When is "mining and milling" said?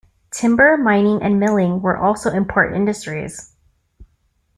0.77-1.79